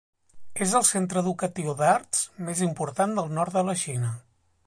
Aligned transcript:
És 0.65 0.71
el 0.79 0.85
centre 0.91 1.21
educatiu 1.25 1.75
d'arts 1.83 2.23
més 2.49 2.65
important 2.71 3.15
del 3.19 3.31
nord 3.39 3.59
de 3.61 3.65
la 3.71 3.77
Xina. 3.85 4.13